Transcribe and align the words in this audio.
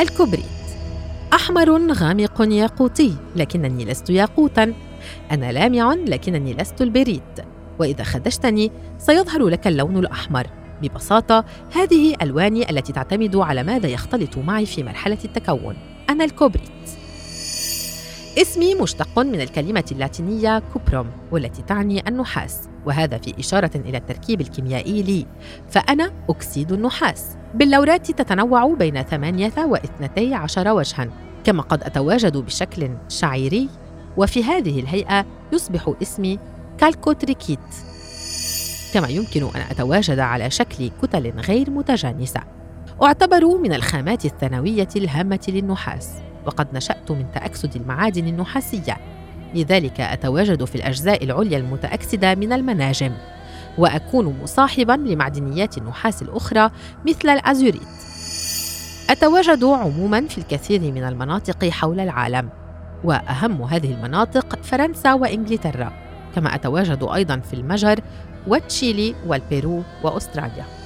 الكوبريت 0.00 0.44
أحمر 1.32 1.92
غامق 1.92 2.40
ياقوتي 2.40 3.14
لكنني 3.36 3.84
لست 3.84 4.10
ياقوتا. 4.10 4.74
أنا 5.30 5.52
لامع 5.52 5.94
لكنني 5.94 6.54
لست 6.54 6.82
البريت 6.82 7.40
وإذا 7.78 8.04
خدشتني 8.04 8.72
سيظهر 8.98 9.48
لك 9.48 9.66
اللون 9.66 9.96
الأحمر. 9.96 10.46
ببساطة 10.82 11.44
هذه 11.72 12.14
ألواني 12.22 12.70
التي 12.70 12.92
تعتمد 12.92 13.36
على 13.36 13.62
ماذا 13.62 13.88
يختلط 13.88 14.38
معي 14.38 14.66
في 14.66 14.82
مرحلة 14.82 15.18
التكون. 15.24 15.76
أنا 16.10 16.24
الكوبريت. 16.24 16.99
اسمي 18.38 18.74
مشتق 18.74 19.18
من 19.18 19.40
الكلمة 19.40 19.84
اللاتينية 19.92 20.62
cuprum 20.72 21.06
والتي 21.32 21.62
تعني 21.62 22.08
النحاس 22.08 22.68
وهذا 22.86 23.18
في 23.18 23.34
إشارة 23.38 23.70
إلى 23.74 23.98
التركيب 23.98 24.40
الكيميائي 24.40 25.02
لي. 25.02 25.26
فأنا 25.70 26.12
أكسيد 26.28 26.72
النحاس. 26.72 27.26
بلوراتي 27.54 28.10
تتنوع 28.10 28.74
بين 28.74 29.02
ثمانية 29.02 29.52
واثنتي 29.58 30.34
عشر 30.34 30.68
وجها 30.68 31.08
كما 31.44 31.62
قد 31.62 31.82
أتواجد 31.82 32.36
بشكل 32.36 32.90
شعيري. 33.08 33.68
وفي 34.16 34.44
هذه 34.44 34.80
الهيئة 34.80 35.26
يصبح 35.52 35.92
اسمي 36.02 36.38
كالكوتريكيت. 36.78 37.58
كما 38.94 39.08
يمكن 39.08 39.42
أن 39.42 39.60
أتواجد 39.70 40.18
على 40.18 40.50
شكل 40.50 40.90
كتل 41.02 41.30
غير 41.30 41.70
متجانسة. 41.70 42.40
أعتبر 43.02 43.58
من 43.58 43.72
الخامات 43.72 44.24
الثانوية 44.24 44.88
الهامة 44.96 45.40
للنحاس. 45.48 46.10
وقد 46.46 46.66
نشأت 46.74 47.10
من 47.10 47.26
تأكسد 47.34 47.76
المعادن 47.76 48.26
النحاسية. 48.26 48.96
لذلك 49.54 50.00
أتواجد 50.00 50.64
في 50.64 50.74
الأجزاء 50.74 51.24
العليا 51.24 51.58
المتأكسدة 51.58 52.34
من 52.34 52.52
المناجم 52.52 53.12
وأكون 53.78 54.36
مصاحبا 54.42 54.92
لمعدنيات 54.92 55.78
النحاس 55.78 56.22
الأخرى 56.22 56.70
مثل 57.08 57.28
الأزوريت. 57.28 57.88
أتواجد 59.10 59.64
عموما 59.64 60.26
في 60.26 60.38
الكثير 60.38 60.80
من 60.80 61.04
المناطق 61.04 61.68
حول 61.68 62.00
العالم 62.00 62.48
وأهم 63.04 63.62
هذه 63.62 63.94
المناطق 63.94 64.62
فرنسا 64.62 65.12
وإنجلترا 65.14 65.92
كما 66.34 66.54
أتواجد 66.54 67.08
أيضا 67.14 67.36
في 67.36 67.54
المجر 67.54 68.00
وتشيلي 68.46 69.14
والبيرو 69.26 69.82
وأستراليا. 70.02 70.79